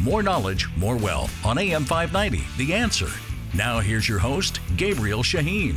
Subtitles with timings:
[0.00, 3.08] More knowledge, more wealth on AM 590, The Answer.
[3.52, 5.74] Now here's your host, Gabriel Shahin.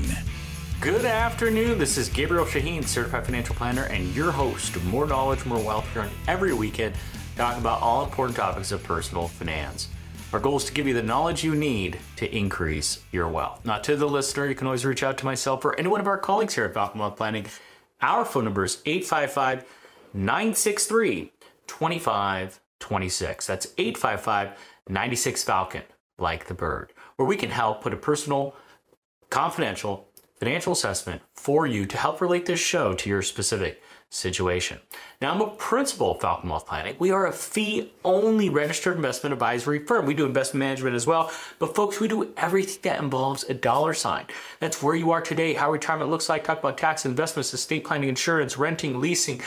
[0.80, 1.80] Good afternoon.
[1.80, 5.91] This is Gabriel Shahin, certified financial planner, and your host of More Knowledge, More Wealth
[5.94, 6.94] here on every weekend,
[7.35, 9.88] talking about all important topics of personal finance.
[10.33, 13.66] Our goal is to give you the knowledge you need to increase your wealth.
[13.66, 16.05] Now, to the listener, you can always reach out to myself or any one of
[16.05, 17.47] our colleagues here at Falcon Wealth Planning.
[18.03, 19.66] Our phone number is 855
[20.13, 21.31] 963
[22.81, 23.48] 2526.
[23.48, 24.58] That's 855
[24.89, 25.83] 96 Falcon,
[26.17, 28.55] like the bird, where we can help put a personal,
[29.30, 34.78] confidential, financial assessment for you to help relate this show to your specific situation.
[35.22, 36.97] Now, I'm a principal of Falcon Wealth Planning.
[37.00, 40.05] We are a fee only registered investment advisory firm.
[40.05, 43.94] We do investment management as well, but folks, we do everything that involves a dollar
[43.94, 44.25] sign.
[44.59, 48.09] That's where you are today, how retirement looks like, talk about tax investments, estate planning,
[48.09, 49.42] insurance, renting, leasing.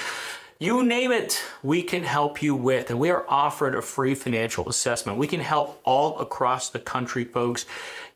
[0.58, 2.91] You name it, we can help you with.
[2.91, 5.19] And we are offering a free financial assessment.
[5.19, 7.66] We can help all across the country, folks.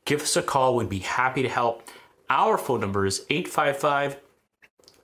[0.05, 0.77] Give us a call.
[0.77, 1.83] We'd be happy to help.
[2.31, 4.19] Our phone number is 855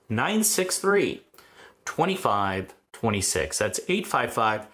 [0.09, 1.23] 963
[1.85, 3.59] 2526.
[3.59, 4.67] That's 855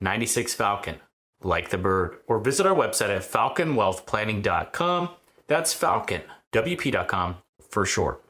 [0.00, 0.96] 96 Falcon,
[1.42, 2.18] like the bird.
[2.26, 5.10] Or visit our website at falconwealthplanning.com.
[5.46, 7.36] That's falconwp.com
[7.70, 8.20] for sure.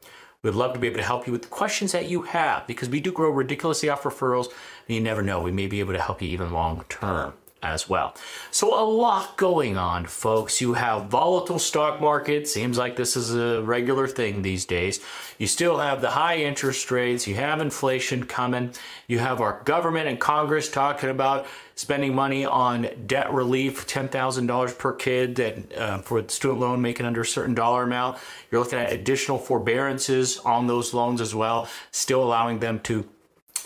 [0.42, 2.88] We'd love to be able to help you with the questions that you have because
[2.88, 4.46] we do grow ridiculously off referrals,
[4.86, 7.88] and you never know, we may be able to help you even long term as
[7.88, 8.14] well.
[8.50, 10.60] So a lot going on, folks.
[10.60, 12.46] You have volatile stock market.
[12.46, 15.00] Seems like this is a regular thing these days.
[15.38, 17.26] You still have the high interest rates.
[17.26, 18.72] You have inflation coming.
[19.06, 24.92] You have our government and Congress talking about spending money on debt relief, $10,000 per
[24.92, 28.18] kid that uh, for student loan making under a certain dollar amount.
[28.50, 33.08] You're looking at additional forbearances on those loans as well, still allowing them to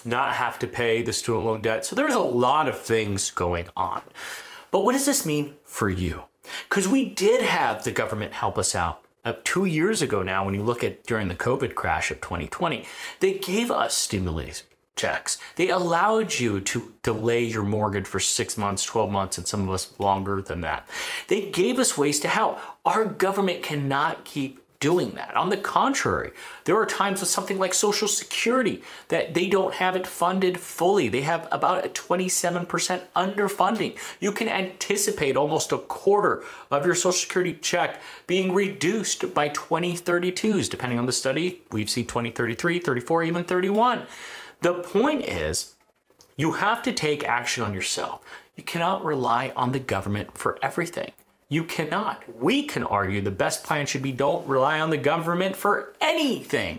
[0.04, 1.84] not have to pay the student loan debt.
[1.84, 4.02] So there's a lot of things going on.
[4.70, 6.22] But what does this mean for you?
[6.68, 10.54] Because we did have the government help us out uh, two years ago now, when
[10.54, 12.84] you look at during the COVID crash of 2020,
[13.20, 14.64] they gave us stimulus
[14.96, 15.38] checks.
[15.56, 19.70] They allowed you to delay your mortgage for six months, 12 months, and some of
[19.70, 20.88] us longer than that.
[21.28, 22.58] They gave us ways to help.
[22.84, 25.37] Our government cannot keep doing that.
[25.37, 26.32] On the contrary,
[26.65, 31.09] there are times with something like Social Security that they don't have it funded fully.
[31.09, 33.97] They have about a 27% underfunding.
[34.19, 40.69] You can anticipate almost a quarter of your Social Security check being reduced by 2032s,
[40.69, 41.62] depending on the study.
[41.71, 44.03] We've seen 2033, 34, even 31.
[44.62, 45.76] The point is,
[46.37, 48.21] you have to take action on yourself.
[48.56, 51.12] You cannot rely on the government for everything.
[51.52, 52.22] You cannot.
[52.40, 56.78] We can argue the best plan should be don't rely on the government for anything.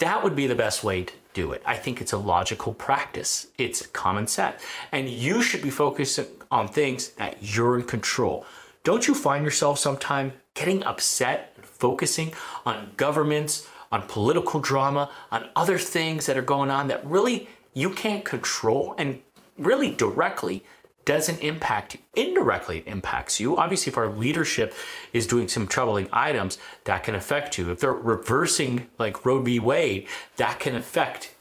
[0.00, 1.62] That would be the best way to do it.
[1.64, 3.46] I think it's a logical practice.
[3.56, 4.60] It's common sense.
[4.92, 8.44] And you should be focusing on things that you're in control.
[8.84, 12.34] Don't you find yourself sometime getting upset and focusing
[12.66, 17.88] on governments, on political drama, on other things that are going on that really you
[17.88, 19.22] can't control and
[19.56, 20.62] really directly
[21.06, 22.00] doesn't impact you.
[22.14, 23.56] Indirectly, impacts you.
[23.56, 24.74] Obviously, if our leadership
[25.14, 27.70] is doing some troubling items, that can affect you.
[27.70, 29.58] If they're reversing like Roe v.
[29.58, 30.06] Wade,
[30.36, 31.34] that can affect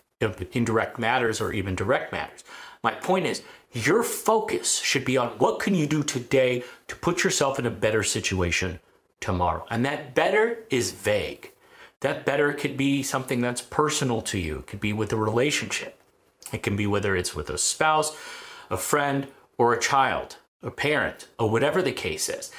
[0.54, 2.44] indirect matters or even direct matters.
[2.82, 3.44] My point is,
[3.74, 7.72] your focus should be on what can you do today to put yourself in a
[7.72, 8.80] better situation
[9.20, 9.66] tomorrow.
[9.70, 11.52] And that better is vague.
[12.00, 14.60] That better could be something that's personal to you.
[14.60, 16.00] It could be with a relationship.
[16.54, 18.16] It can be whether it's with a spouse,
[18.70, 19.28] a friend,
[19.58, 22.52] or a child, a parent, or whatever the case is.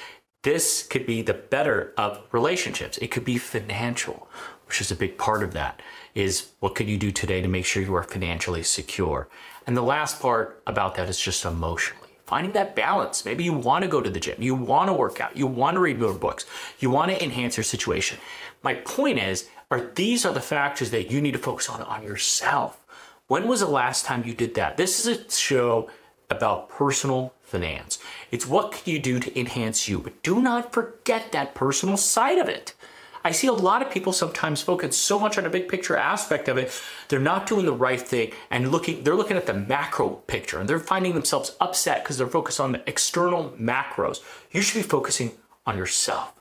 [0.43, 2.97] This could be the better of relationships.
[2.99, 4.27] It could be financial,
[4.67, 5.81] which is a big part of that.
[6.15, 9.27] Is what could you do today to make sure you are financially secure?
[9.65, 13.23] And the last part about that is just emotionally finding that balance.
[13.25, 15.75] Maybe you want to go to the gym, you want to work out, you want
[15.75, 16.45] to read more books,
[16.77, 18.19] you want to enhance your situation.
[18.61, 22.03] My point is, are these are the factors that you need to focus on on
[22.03, 22.85] yourself.
[23.27, 24.77] When was the last time you did that?
[24.77, 25.89] This is a show
[26.29, 27.99] about personal finance.
[28.31, 32.37] It's what can you do to enhance you, but do not forget that personal side
[32.37, 32.73] of it.
[33.23, 36.47] I see a lot of people sometimes focus so much on a big picture aspect
[36.47, 36.71] of it,
[37.09, 40.69] they're not doing the right thing and looking they're looking at the macro picture and
[40.69, 44.21] they're finding themselves upset because they're focused on the external macros.
[44.51, 45.31] You should be focusing
[45.65, 46.33] on yourself.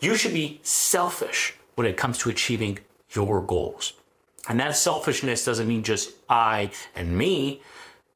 [0.00, 2.78] You should be selfish when it comes to achieving
[3.10, 3.92] your goals.
[4.48, 7.60] And that selfishness doesn't mean just I and me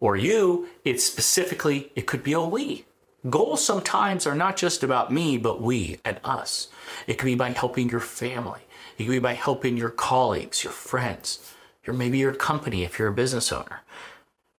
[0.01, 2.85] or you, it's specifically, it could be a we.
[3.29, 6.69] Goals sometimes are not just about me, but we and us.
[7.07, 8.61] It could be by helping your family.
[8.99, 11.53] It could be by helping your colleagues, your friends,
[11.87, 13.81] or maybe your company if you're a business owner.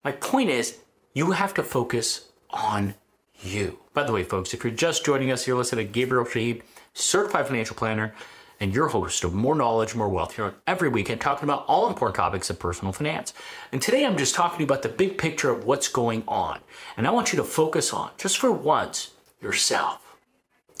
[0.04, 0.78] My point is,
[1.14, 2.94] you have to focus on
[3.40, 3.78] you.
[3.94, 6.62] By the way, folks, if you're just joining us, you're listening to Gabriel Shahin,
[6.94, 8.14] certified financial planner
[8.60, 12.16] and your host of More Knowledge, More Wealth here every weekend, talking about all important
[12.16, 13.32] topics of personal finance.
[13.72, 16.60] And today I'm just talking to you about the big picture of what's going on.
[16.96, 20.16] And I want you to focus on, just for once, yourself.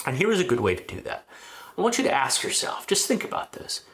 [0.06, 1.24] And here is a good way to do that.
[1.76, 3.84] I want you to ask yourself, just think about this.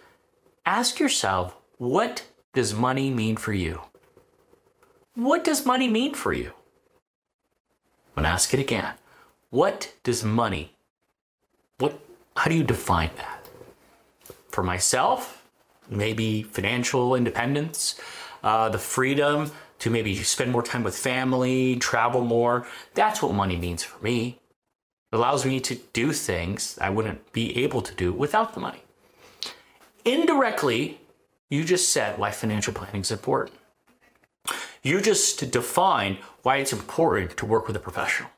[0.64, 3.82] Ask yourself, what does money mean for you?
[5.14, 6.52] What does money mean for you?
[8.16, 8.94] I'm going to ask it again.
[9.50, 10.76] What does money,
[11.78, 11.98] what,
[12.36, 13.43] how do you define that?
[14.54, 15.42] For myself,
[15.90, 18.00] maybe financial independence,
[18.42, 22.66] uh, the freedom to maybe spend more time with family, travel more.
[22.94, 24.38] That's what money means for me.
[25.12, 28.82] It allows me to do things I wouldn't be able to do without the money.
[30.04, 31.00] Indirectly,
[31.50, 33.58] you just said why financial planning is important.
[34.82, 38.30] You just defined why it's important to work with a professional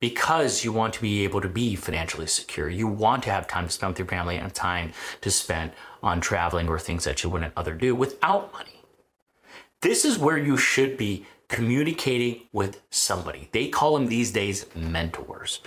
[0.00, 2.68] because you want to be able to be financially secure.
[2.68, 6.20] You want to have time to spend with your family and time to spend on
[6.20, 8.82] traveling or things that you wouldn't other do without money.
[9.82, 13.48] This is where you should be communicating with somebody.
[13.52, 15.60] They call them these days mentors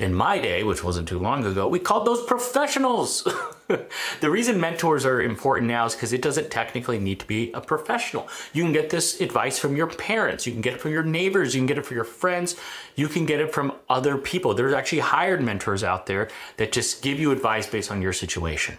[0.00, 3.22] in my day, which wasn't too long ago, we called those professionals.
[4.20, 7.60] the reason mentors are important now is because it doesn't technically need to be a
[7.60, 8.26] professional.
[8.54, 11.54] You can get this advice from your parents, you can get it from your neighbors,
[11.54, 12.56] you can get it from your friends,
[12.96, 14.54] you can get it from other people.
[14.54, 18.78] There's actually hired mentors out there that just give you advice based on your situation.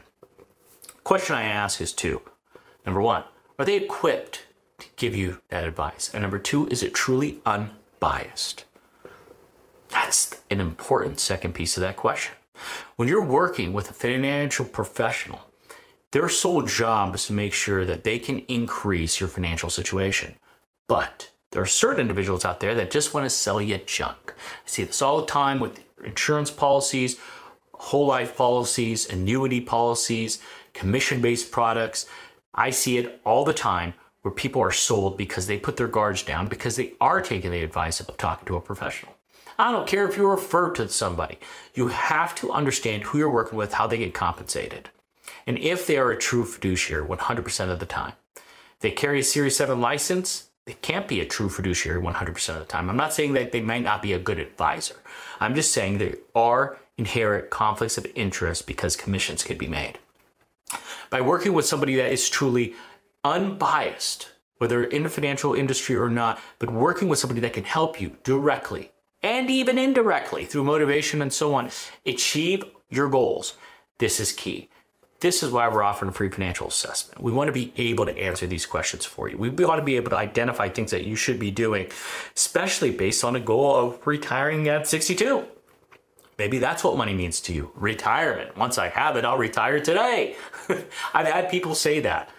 [1.03, 2.21] Question I ask is two.
[2.83, 3.25] Number one,
[3.59, 4.47] are they equipped
[4.79, 6.09] to give you that advice?
[6.11, 8.65] And number two, is it truly unbiased?
[9.91, 12.33] That's an important second piece of that question.
[12.95, 15.41] When you're working with a financial professional,
[16.11, 20.35] their sole job is to make sure that they can increase your financial situation.
[20.87, 24.33] But there are certain individuals out there that just want to sell you junk.
[24.37, 27.19] I see this all the time with insurance policies,
[27.73, 30.39] whole life policies, annuity policies,
[30.73, 32.07] commission based products.
[32.53, 36.23] I see it all the time where people are sold because they put their guards
[36.23, 39.15] down because they are taking the advice of talking to a professional.
[39.57, 41.39] I don't care if you refer to somebody.
[41.73, 44.89] You have to understand who you're working with, how they get compensated.
[45.45, 48.13] And if they are a true fiduciary 100% of the time.
[48.79, 52.65] they carry a Series 7 license, they can't be a true fiduciary 100% of the
[52.65, 52.89] time.
[52.89, 54.95] I'm not saying that they might not be a good advisor.
[55.39, 59.97] I'm just saying there are inherent conflicts of interest because commissions can be made.
[61.09, 62.73] By working with somebody that is truly
[63.23, 67.99] unbiased, whether in the financial industry or not, but working with somebody that can help
[67.99, 68.90] you directly
[69.23, 71.69] and even indirectly through motivation and so on,
[72.05, 73.55] achieve your goals.
[73.97, 74.69] This is key.
[75.19, 77.21] This is why we're offering a free financial assessment.
[77.21, 79.37] We want to be able to answer these questions for you.
[79.37, 81.91] We want to be able to identify things that you should be doing,
[82.35, 85.45] especially based on a goal of retiring at 62.
[86.39, 88.57] Maybe that's what money means to you retirement.
[88.57, 90.35] Once I have it, I'll retire today.
[91.13, 92.29] I've had people say that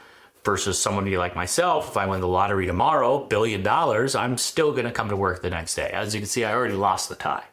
[0.44, 4.84] versus somebody like myself, if I win the lottery tomorrow, billion dollars, I'm still going
[4.84, 5.90] to come to work the next day.
[5.92, 7.44] As you can see, I already lost the tie.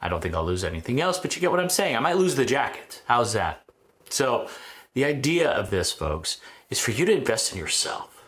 [0.00, 1.96] I don't think I'll lose anything else, but you get what I'm saying.
[1.96, 3.02] I might lose the jacket.
[3.06, 3.62] How's that?
[4.08, 4.48] So,
[4.94, 8.24] the idea of this, folks, is for you to invest in yourself,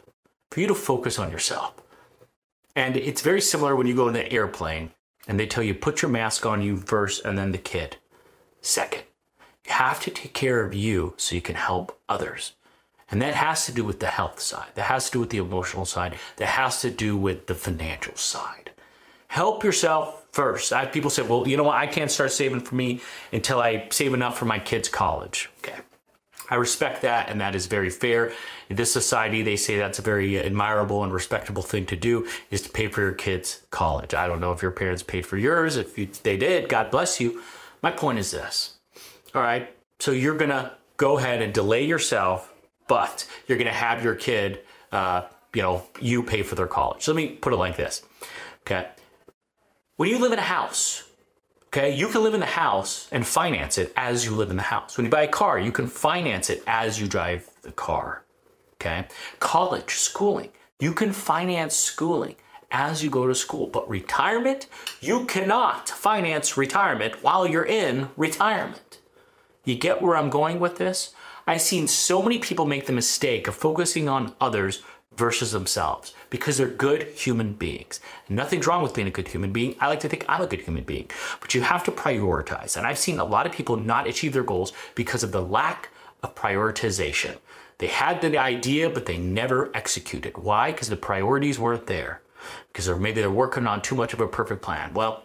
[0.50, 1.74] for you to focus on yourself.
[2.76, 4.92] And it's very similar when you go in the airplane
[5.26, 7.96] and they tell you put your mask on you first and then the kid
[8.60, 9.02] second.
[9.66, 12.52] You have to take care of you so you can help others.
[13.12, 15.38] And that has to do with the health side, that has to do with the
[15.38, 18.70] emotional side, that has to do with the financial side.
[19.28, 20.72] Help yourself first.
[20.72, 21.76] I have people say, well, you know what?
[21.76, 25.50] I can't start saving for me until I save enough for my kids' college.
[25.58, 25.76] Okay.
[26.50, 28.32] I respect that, and that is very fair.
[28.70, 32.62] In this society, they say that's a very admirable and respectable thing to do is
[32.62, 34.14] to pay for your kids' college.
[34.14, 35.76] I don't know if your parents paid for yours.
[35.76, 37.42] If you, they did, God bless you.
[37.82, 38.74] My point is this.
[39.34, 39.74] All right.
[39.98, 42.51] So you're going to go ahead and delay yourself
[42.88, 44.60] but you're going to have your kid,
[44.90, 45.22] uh,
[45.54, 47.02] you know, you pay for their college.
[47.02, 48.02] So let me put it like this.
[48.62, 48.88] Okay.
[49.96, 51.04] When you live in a house,
[51.74, 54.62] Okay, you can live in the house and finance it as you live in the
[54.62, 54.98] house.
[54.98, 58.24] When you buy a car, you can finance it as you drive the car.
[58.74, 59.06] Okay,
[59.40, 62.34] college, schooling, you can finance schooling
[62.70, 63.68] as you go to school.
[63.68, 64.66] But retirement,
[65.00, 68.98] you cannot finance retirement while you're in retirement.
[69.64, 71.14] You get where I'm going with this?
[71.46, 74.82] I've seen so many people make the mistake of focusing on others
[75.16, 78.00] versus themselves because they're good human beings.
[78.28, 79.74] Nothing's wrong with being a good human being.
[79.80, 82.76] I like to think I'm a good human being, but you have to prioritize.
[82.76, 85.90] And I've seen a lot of people not achieve their goals because of the lack
[86.22, 87.36] of prioritization.
[87.78, 90.38] They had the idea, but they never executed.
[90.38, 90.70] Why?
[90.70, 92.22] Because the priorities weren't there
[92.68, 94.94] because they're, maybe they're working on too much of a perfect plan.
[94.94, 95.24] Well,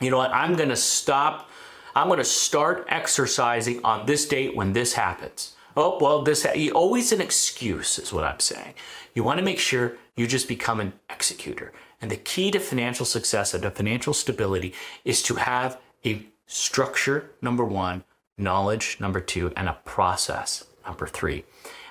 [0.00, 0.32] you know what?
[0.32, 1.50] I'm going to stop.
[1.94, 5.55] I'm going to start exercising on this date when this happens.
[5.76, 8.74] Oh, well, this always an excuse is what I'm saying.
[9.14, 11.72] You want to make sure you just become an executor.
[12.00, 14.72] And the key to financial success and to financial stability
[15.04, 18.04] is to have a structure, number one,
[18.38, 21.44] knowledge, number two, and a process, number three.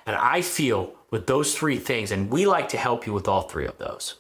[0.06, 3.44] And I feel with those three things, and we like to help you with all
[3.44, 4.16] three of those.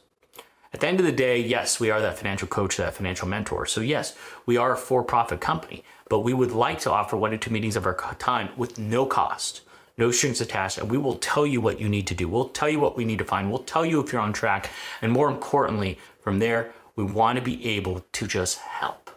[0.75, 3.65] At the end of the day, yes, we are that financial coach, that financial mentor.
[3.65, 4.13] So, yes,
[4.45, 7.49] we are a for profit company, but we would like to offer one to two
[7.49, 9.61] meetings of our time with no cost,
[9.97, 10.77] no strings attached.
[10.77, 12.27] And we will tell you what you need to do.
[12.27, 13.49] We'll tell you what we need to find.
[13.49, 14.69] We'll tell you if you're on track.
[15.01, 19.11] And more importantly, from there, we want to be able to just help.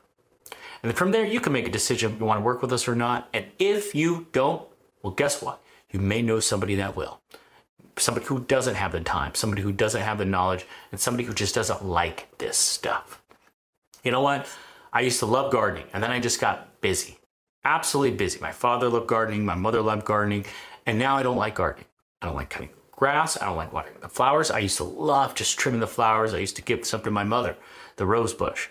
[0.85, 2.87] And from there, you can make a decision if you want to work with us
[2.87, 3.29] or not.
[3.33, 4.63] And if you don't,
[5.03, 5.61] well, guess what?
[5.91, 7.21] You may know somebody that will
[8.01, 11.35] somebody who doesn't have the time, somebody who doesn't have the knowledge, and somebody who
[11.35, 13.23] just doesn't like this stuff.
[14.03, 14.47] You know what?
[14.93, 17.19] I used to love gardening, and then I just got busy,
[17.65, 18.41] absolutely busy.
[18.41, 20.47] My father loved gardening, my mother loved gardening,
[20.87, 21.87] and now I don't like gardening.
[22.23, 23.41] I don't like cutting grass.
[23.41, 24.51] I don't like watering the flowers.
[24.51, 26.35] I used to love just trimming the flowers.
[26.35, 27.57] I used to give some to my mother,
[27.97, 28.69] the rose bush.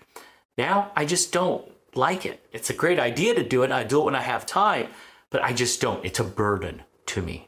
[0.58, 1.66] Now I just don't
[1.96, 2.46] like it.
[2.52, 3.72] It's a great idea to do it.
[3.72, 4.88] I do it when I have time,
[5.30, 6.04] but I just don't.
[6.04, 7.48] It's a burden to me.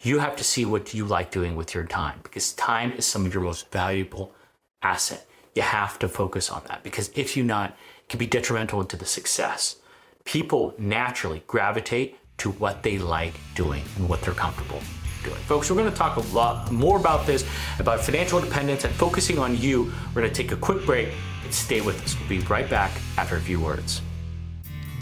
[0.00, 3.24] You have to see what you like doing with your time because time is some
[3.24, 4.34] of your most valuable
[4.82, 5.26] asset.
[5.54, 8.96] You have to focus on that because if you not, it can be detrimental to
[8.96, 9.76] the success.
[10.24, 14.80] People naturally gravitate to what they like doing and what they're comfortable
[15.22, 15.40] doing.
[15.46, 17.46] Folks, we're going to talk a lot more about this,
[17.78, 19.92] about financial independence and focusing on you.
[20.14, 21.08] We're going to take a quick break
[21.42, 22.18] and stay with us.
[22.18, 24.02] We'll be right back after a few words.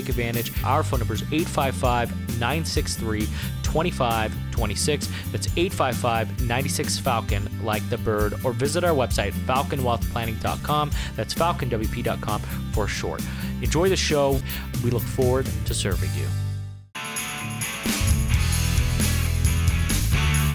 [0.00, 0.52] take advantage.
[0.64, 3.20] Our phone number is 855 963
[3.62, 5.08] 2526.
[5.30, 10.90] That's 855 96 Falcon, like the bird, or visit our website, falconwealthplanning.com.
[11.16, 12.40] That's falconwp.com
[12.72, 13.22] for short.
[13.62, 14.40] Enjoy the show.
[14.82, 16.26] We look forward to serving you.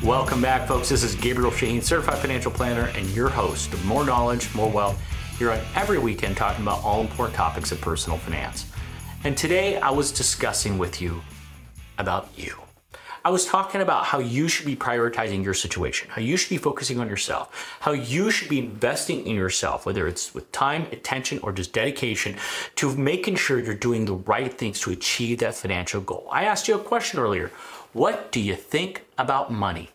[0.04, 0.90] Welcome back, folks.
[0.90, 5.02] This is Gabriel Shahin, certified financial planner, and your host of More Knowledge, More Wealth.
[5.40, 8.68] Here on every weekend talking about all important topics of personal finance.
[9.26, 11.24] And today I was discussing with you
[11.98, 12.54] about you.
[13.24, 16.60] I was talking about how you should be prioritizing your situation, how you should be
[16.60, 21.40] focusing on yourself, how you should be investing in yourself, whether it's with time, attention,
[21.42, 22.36] or just dedication
[22.76, 26.28] to making sure you're doing the right things to achieve that financial goal.
[26.32, 27.50] I asked you a question earlier.
[27.94, 29.90] What do you think about money?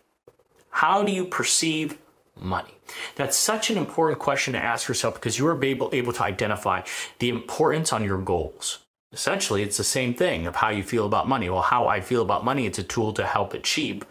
[0.71, 1.99] How do you perceive
[2.37, 2.75] money?
[3.15, 6.83] That's such an important question to ask yourself because you are able, able to identify
[7.21, 8.80] the importance on your goals
[9.13, 11.51] essentially it's the same thing of how you feel about money.
[11.51, 14.05] Well, how I feel about money, it's a tool to help achieve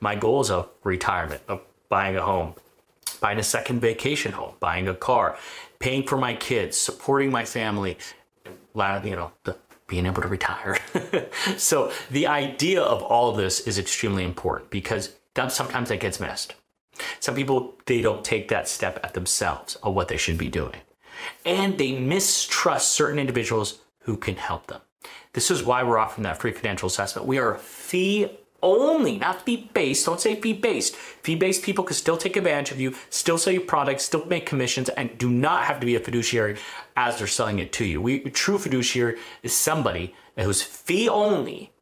[0.00, 2.54] my goals of retirement, of buying a home,
[3.20, 5.36] buying a second vacation home, buying a car,
[5.78, 7.98] paying for my kids, supporting my family,
[8.44, 9.56] you know, the,
[9.88, 10.78] being able to retire.
[11.56, 15.14] so the idea of all of this is extremely important because
[15.48, 16.54] sometimes that gets missed.
[17.20, 20.80] Some people they don't take that step at themselves of what they should be doing.
[21.44, 24.80] And they mistrust certain individuals who can help them.
[25.34, 27.26] This is why we're offering that free financial assessment.
[27.26, 28.30] We are fee
[28.62, 30.06] only, not fee based.
[30.06, 30.96] Don't say fee based.
[30.96, 34.46] Fee based people can still take advantage of you, still sell you products, still make
[34.46, 36.56] commissions, and do not have to be a fiduciary
[36.96, 38.00] as they're selling it to you.
[38.00, 41.72] We true fiduciary is somebody who's fee only,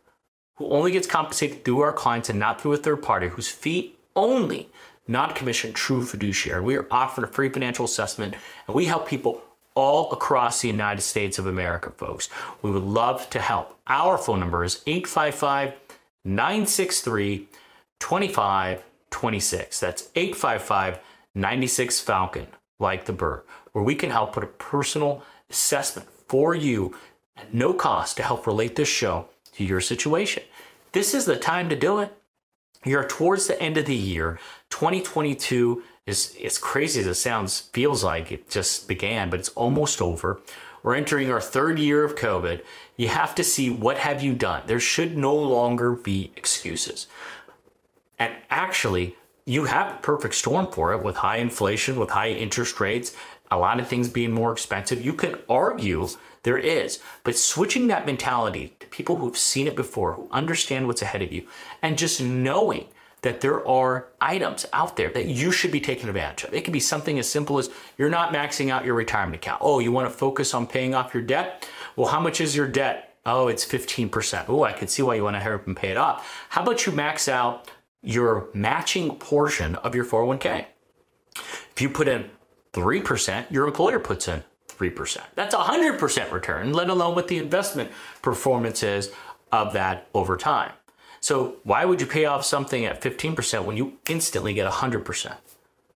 [0.56, 3.96] who only gets compensated through our clients and not through a third party, who's fee
[4.16, 4.70] only,
[5.06, 6.62] not commission, true fiduciary.
[6.62, 8.34] We are offering a free financial assessment,
[8.66, 9.42] and we help people
[9.74, 12.28] all across the United States of America, folks.
[12.62, 13.78] We would love to help.
[13.86, 15.74] Our phone number is 855
[16.24, 17.48] 963
[18.00, 19.80] 2526.
[19.80, 21.00] That's 855
[21.34, 22.46] 96 Falcon,
[22.78, 26.94] like the bird, where we can help put a personal assessment for you
[27.36, 30.42] at no cost to help relate this show to your situation.
[30.92, 32.16] This is the time to do it.
[32.84, 34.38] You're towards the end of the year.
[34.70, 40.02] 2022 is as crazy as it sounds, feels like it just began, but it's almost
[40.02, 40.40] over.
[40.82, 42.62] We're entering our third year of COVID.
[42.96, 44.62] You have to see what have you done.
[44.66, 47.06] There should no longer be excuses.
[48.18, 52.80] And actually, you have a perfect storm for it with high inflation, with high interest
[52.80, 53.16] rates,
[53.50, 55.04] a lot of things being more expensive.
[55.04, 56.08] You can argue
[56.42, 61.02] there is, but switching that mentality to people who've seen it before, who understand what's
[61.02, 61.46] ahead of you,
[61.80, 62.87] and just knowing
[63.24, 66.52] that there are items out there that you should be taking advantage of.
[66.52, 69.62] It can be something as simple as you're not maxing out your retirement account.
[69.62, 71.66] Oh, you want to focus on paying off your debt?
[71.96, 73.16] Well, how much is your debt?
[73.24, 74.44] Oh, it's 15%.
[74.48, 76.46] Oh, I can see why you want to hurry up and pay it off.
[76.50, 77.70] How about you max out
[78.02, 80.66] your matching portion of your 401k?
[81.36, 82.28] If you put in
[82.74, 85.18] 3%, your employer puts in 3%.
[85.34, 87.90] That's a 100% return, let alone what the investment
[88.20, 89.12] performance is
[89.50, 90.72] of that over time.
[91.24, 95.34] So why would you pay off something at 15% when you instantly get 100%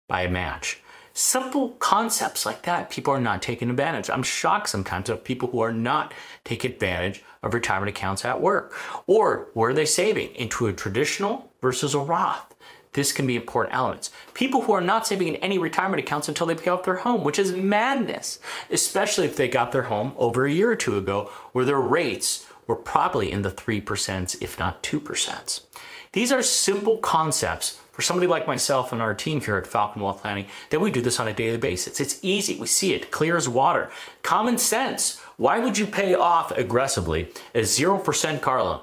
[0.08, 0.80] by a match?
[1.12, 4.10] Simple concepts like that, people are not taking advantage.
[4.10, 6.14] I'm shocked sometimes of people who are not
[6.46, 8.74] taking advantage of retirement accounts at work.
[9.06, 10.34] Or where are they saving?
[10.34, 12.56] Into a traditional versus a Roth.
[12.94, 14.12] This can be important elements.
[14.34, 17.26] People who are not saving in any retirement accounts until they pay off their home,
[17.26, 18.40] which is madness,
[18.72, 22.46] especially if they got their home over a year or two ago, where their rates
[22.68, 25.62] were probably in the 3%, if not 2%.
[26.14, 30.22] These are simple concepts for somebody like myself and our team here at Falcon Wealth
[30.22, 32.00] Planning that we do this on a daily basis.
[32.00, 32.60] It's easy.
[32.60, 33.90] We see it clear as water.
[34.22, 35.20] Common sense.
[35.38, 38.82] Why would you pay off aggressively a 0% car loan,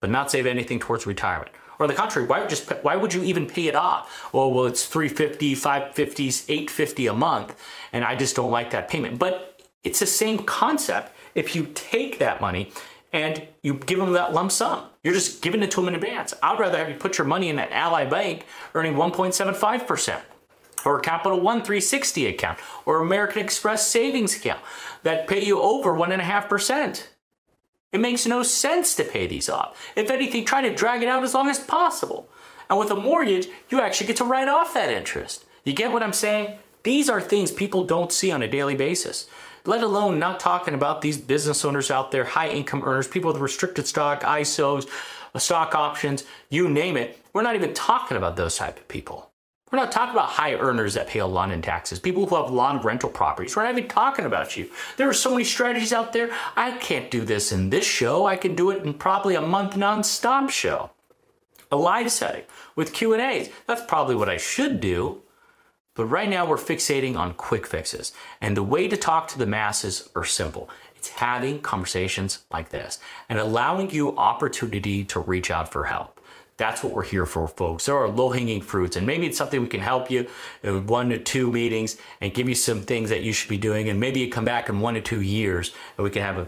[0.00, 1.50] but not save anything towards retirement?
[1.78, 4.30] Or on the contrary, why would just why would you even pay it off?
[4.32, 7.60] Well, well, it's 350, 550, 850 a month,
[7.92, 9.18] and I just don't like that payment.
[9.18, 12.72] But it's the same concept if you take that money
[13.12, 14.84] and you give them that lump sum.
[15.04, 16.34] You're just giving it to them in advance.
[16.42, 18.44] I'd rather have you put your money in that Ally Bank
[18.74, 20.20] earning 1.75%,
[20.84, 24.60] or a Capital One 360 account, or American Express savings account
[25.04, 27.04] that pay you over 1.5%.
[27.92, 29.92] It makes no sense to pay these off.
[29.94, 32.28] If anything, try to drag it out as long as possible.
[32.68, 35.44] And with a mortgage, you actually get to write off that interest.
[35.64, 36.58] You get what I'm saying?
[36.82, 39.28] These are things people don't see on a daily basis
[39.66, 43.40] let alone not talking about these business owners out there, high income earners, people with
[43.40, 44.88] restricted stock, ISOs,
[45.34, 47.18] uh, stock options, you name it.
[47.32, 49.30] We're not even talking about those type of people.
[49.72, 52.52] We're not talking about high earners that pay a lot in taxes, people who have
[52.52, 53.56] lawn rental properties.
[53.56, 54.70] We're not even talking about you.
[54.96, 56.30] There are so many strategies out there.
[56.56, 58.26] I can't do this in this show.
[58.26, 60.90] I can do it in probably a month nonstop show.
[61.72, 62.44] A live setting
[62.76, 63.50] with Q&As.
[63.66, 65.22] That's probably what I should do.
[65.96, 68.12] But right now we're fixating on quick fixes.
[68.40, 70.70] And the way to talk to the masses are simple.
[70.94, 76.20] It's having conversations like this and allowing you opportunity to reach out for help.
[76.58, 77.84] That's what we're here for, folks.
[77.84, 80.26] There are low hanging fruits, and maybe it's something we can help you
[80.62, 83.90] in one to two meetings and give you some things that you should be doing.
[83.90, 86.46] And maybe you come back in one to two years and we can have a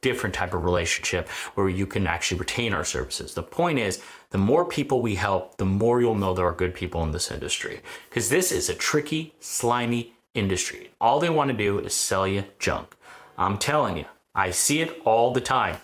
[0.00, 3.34] different type of relationship where you can actually retain our services.
[3.34, 6.74] The point is, the more people we help, the more you'll know there are good
[6.74, 7.80] people in this industry.
[8.08, 10.90] Because this is a tricky, slimy industry.
[11.00, 12.94] All they want to do is sell you junk.
[13.36, 15.78] I'm telling you, I see it all the time.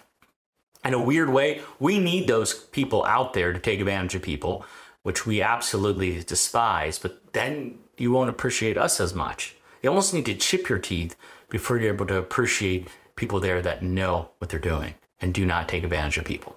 [0.84, 4.64] In a weird way, we need those people out there to take advantage of people,
[5.02, 9.56] which we absolutely despise, but then you won't appreciate us as much.
[9.82, 11.16] You almost need to chip your teeth
[11.48, 15.68] before you're able to appreciate people there that know what they're doing and do not
[15.68, 16.56] take advantage of people.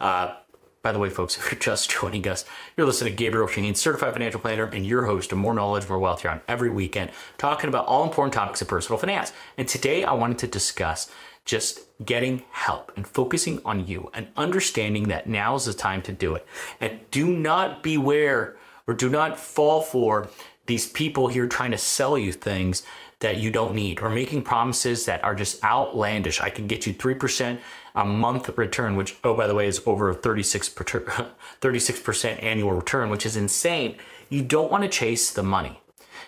[0.00, 0.34] Uh,
[0.82, 2.44] by the way, folks, if you're just joining us,
[2.76, 5.98] you're listening to Gabriel Shahin, certified financial planner, and your host of More Knowledge, More
[5.98, 9.32] Wealth here on every weekend, talking about all important topics of personal finance.
[9.56, 11.10] And today I wanted to discuss
[11.44, 16.12] just getting help and focusing on you and understanding that now is the time to
[16.12, 16.46] do it.
[16.80, 20.28] And do not beware or do not fall for
[20.66, 22.84] these people here trying to sell you things
[23.20, 26.40] that you don't need or making promises that are just outlandish.
[26.40, 27.58] I can get you 3%
[27.94, 33.26] a month return, which, oh, by the way, is over 36 36% annual return, which
[33.26, 33.96] is insane.
[34.28, 35.80] You don't want to chase the money.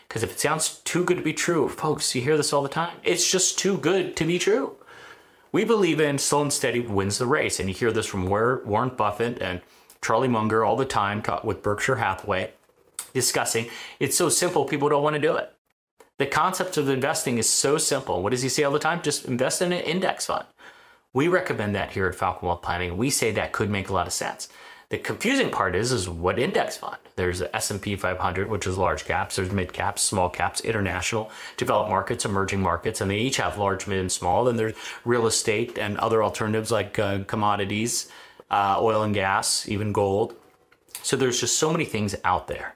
[0.07, 2.68] Because if it sounds too good to be true, folks, you hear this all the
[2.68, 2.98] time.
[3.03, 4.77] It's just too good to be true.
[5.53, 7.59] We believe in slow and steady wins the race.
[7.59, 9.61] And you hear this from Warren Buffett and
[10.03, 12.50] Charlie Munger all the time with Berkshire Hathaway
[13.14, 13.68] discussing.
[13.98, 15.50] It's so simple, people don't want to do it.
[16.18, 18.22] The concept of investing is so simple.
[18.22, 19.03] What does he say all the time?
[19.03, 20.44] Just invest in an index fund.
[21.14, 22.96] We recommend that here at Falcon Wealth Planning.
[22.96, 24.48] We say that could make a lot of sense.
[24.88, 26.96] The confusing part is, is what index fund?
[27.14, 29.37] There's the S&P 500, which is large caps.
[29.37, 33.87] There's mid caps, small caps, international, developed markets, emerging markets, and they each have large,
[33.87, 34.44] mid, and small.
[34.44, 34.74] Then there's
[35.05, 38.11] real estate and other alternatives like uh, commodities,
[38.50, 40.35] uh, oil and gas, even gold.
[41.05, 42.74] So there's just so many things out there.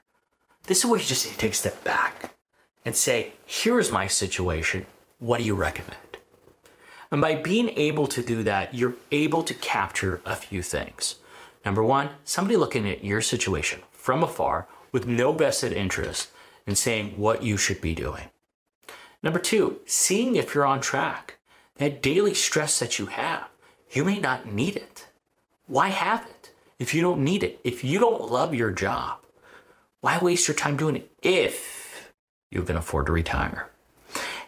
[0.63, 2.33] This is where you just need to take a step back
[2.85, 4.85] and say, here's my situation.
[5.19, 6.08] What do you recommend?
[7.11, 11.15] And by being able to do that, you're able to capture a few things.
[11.65, 16.29] Number one, somebody looking at your situation from afar with no vested interest
[16.65, 18.29] and saying what you should be doing.
[19.21, 21.35] Number two, seeing if you're on track.
[21.77, 23.47] That daily stress that you have,
[23.91, 25.07] you may not need it.
[25.65, 27.59] Why have it if you don't need it?
[27.63, 29.19] If you don't love your job,
[30.01, 32.11] why waste your time doing it if
[32.51, 33.69] you can afford to retire?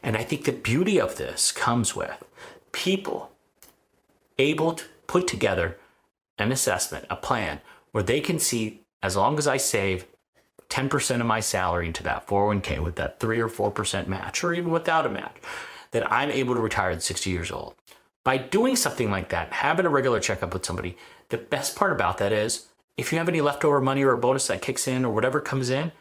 [0.04, 2.24] And I think the beauty of this comes with
[2.72, 3.32] people
[4.38, 5.78] able to put together
[6.38, 10.08] an assessment, a plan where they can see as long as I save
[10.70, 14.72] 10% of my salary into that 401k with that 3 or 4% match, or even
[14.72, 15.36] without a match,
[15.92, 17.76] that I'm able to retire at 60 years old.
[18.24, 20.98] By doing something like that, having a regular checkup with somebody,
[21.30, 24.48] the best part about that is if you have any leftover money or a bonus
[24.48, 25.92] that kicks in or whatever comes in,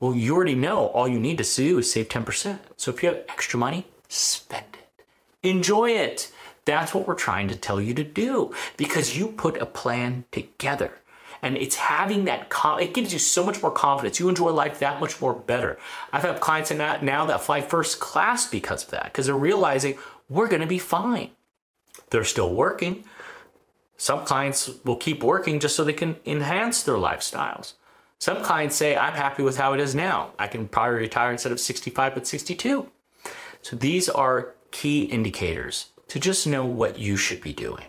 [0.00, 2.60] well, you already know all you need to do is save 10%.
[2.76, 4.77] So if you have extra money, spend it.
[5.42, 6.32] Enjoy it.
[6.64, 10.92] That's what we're trying to tell you to do because you put a plan together.
[11.40, 14.18] And it's having that, it gives you so much more confidence.
[14.18, 15.78] You enjoy life that much more better.
[16.12, 19.96] I've had clients that now that fly first class because of that, because they're realizing
[20.28, 21.30] we're going to be fine.
[22.10, 23.04] They're still working.
[23.96, 27.74] Some clients will keep working just so they can enhance their lifestyles.
[28.18, 30.32] Some clients say, I'm happy with how it is now.
[30.38, 32.90] I can probably retire instead of 65 but 62.
[33.62, 37.86] So these are key indicators to just know what you should be doing.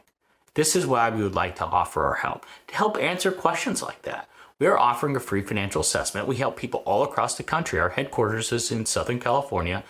[0.56, 4.02] This is why we would like to offer our help to help answer questions like
[4.02, 4.28] that.
[4.58, 6.28] We are offering a free financial assessment.
[6.28, 7.80] We help people all across the country.
[7.80, 9.84] Our headquarters is in Southern California.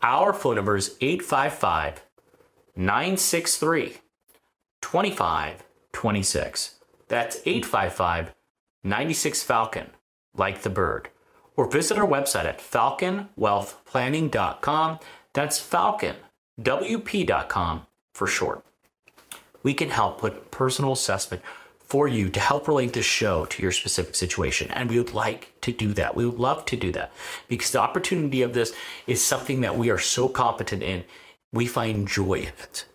[0.00, 2.04] Our phone number is 855
[2.76, 3.96] 963
[4.80, 6.74] 2526.
[7.08, 8.32] That's 855
[8.84, 9.90] 96 Falcon,
[10.36, 11.08] like the bird.
[11.56, 15.00] Or visit our website at falconwealthplanning.com.
[15.32, 16.14] That's Falcon
[16.60, 18.64] WP.com for short.
[19.62, 21.42] We can help put personal assessment
[21.80, 24.70] for you to help relate this show to your specific situation.
[24.70, 26.14] And we would like to do that.
[26.14, 27.12] We would love to do that
[27.48, 28.72] because the opportunity of this
[29.06, 31.04] is something that we are so competent in.
[31.52, 32.86] We find joy in it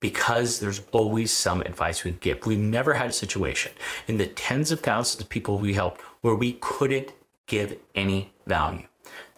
[0.00, 2.46] because there's always some advice we give.
[2.46, 3.72] We've never had a situation
[4.06, 7.12] in the tens of thousands of people we helped where we couldn't
[7.46, 8.86] give any value.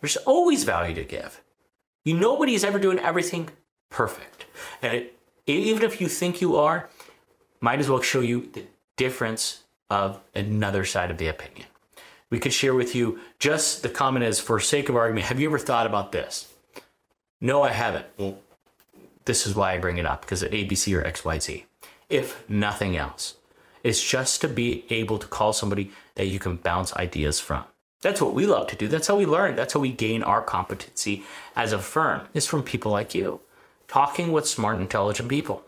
[0.01, 1.41] There's always value to give.
[2.05, 3.51] You nobody's ever doing everything
[3.91, 4.47] perfect.
[4.81, 5.15] And it,
[5.47, 6.89] even if you think you are,
[7.61, 8.65] might as well show you the
[8.97, 11.67] difference of another side of the opinion.
[12.31, 15.49] We could share with you just the comment is for sake of argument, have you
[15.49, 16.53] ever thought about this?
[17.41, 18.07] No, I haven't.
[18.17, 18.39] Well,
[19.25, 21.65] this is why I bring it up because of ABC or XYZ.
[22.09, 23.37] If nothing else,
[23.83, 27.65] it's just to be able to call somebody that you can bounce ideas from.
[28.03, 28.89] That's what we love to do.
[28.89, 29.57] That's how we learn.
[29.57, 31.25] That's how we gain our competency
[31.57, 33.41] as a firm is from people like you
[33.91, 35.65] talking with smart, intelligent people.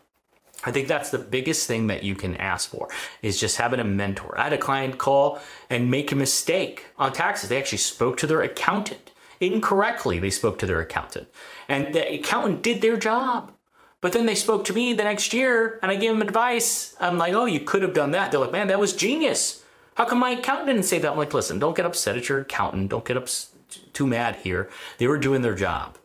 [0.63, 2.89] I think that's the biggest thing that you can ask for
[3.21, 4.39] is just having a mentor.
[4.39, 7.49] I had a client call and make a mistake on taxes.
[7.49, 10.21] They actually spoke to their accountant incorrectly.
[10.21, 11.27] They spoke to their accountant
[11.69, 13.51] and the accountant did their job.
[14.01, 16.95] But then they spoke to me the next year and I gave them advice.
[17.01, 18.31] I'm like, oh, you could have done that.
[18.31, 19.65] They're like, man, that was genius.
[19.97, 21.11] How come my accountant didn't say that?
[21.11, 22.91] I'm like, listen, don't get upset at your accountant.
[22.91, 23.27] Don't get up
[23.93, 24.71] too mad here.
[24.99, 25.99] They were doing their job.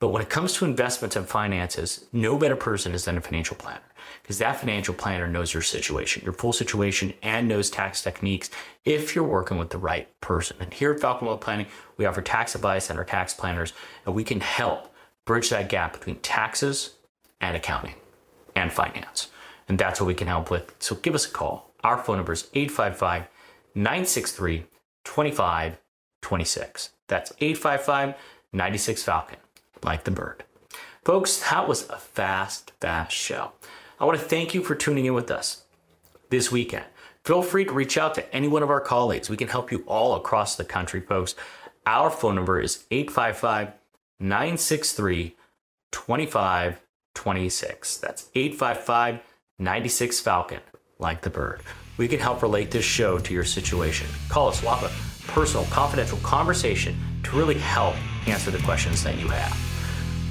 [0.00, 3.56] But when it comes to investments and finances, no better person is than a financial
[3.56, 3.82] planner
[4.22, 8.50] because that financial planner knows your situation, your full situation, and knows tax techniques
[8.84, 10.56] if you're working with the right person.
[10.60, 13.72] And here at Falcon Wealth Planning, we offer tax advice and our tax planners,
[14.06, 14.94] and we can help
[15.26, 16.94] bridge that gap between taxes
[17.40, 17.94] and accounting
[18.54, 19.30] and finance.
[19.68, 20.74] And that's what we can help with.
[20.78, 21.72] So give us a call.
[21.82, 23.28] Our phone number is 855
[23.74, 24.64] 963
[25.04, 26.90] 2526.
[27.08, 28.14] That's 855
[28.52, 29.38] 96 Falcon
[29.82, 30.44] like the bird.
[31.04, 33.52] Folks, that was a fast, fast show.
[33.98, 35.64] I want to thank you for tuning in with us
[36.30, 36.84] this weekend.
[37.24, 39.28] Feel free to reach out to any one of our colleagues.
[39.28, 41.34] We can help you all across the country, folks.
[41.86, 43.72] Our phone number is 855
[44.20, 45.36] 963
[45.90, 47.96] 2526.
[47.98, 49.20] That's 855
[49.58, 50.60] 96 Falcon,
[50.98, 51.62] like the bird.
[51.96, 54.06] We can help relate this show to your situation.
[54.28, 57.96] Call us, Have a personal, confidential conversation to really help
[58.28, 59.67] answer the questions that you have.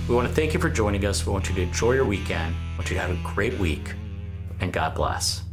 [0.08, 1.26] We want to thank you for joining us.
[1.26, 2.56] We want you to enjoy your weekend.
[2.56, 3.94] We want you to have a great week,
[4.62, 5.47] and God bless.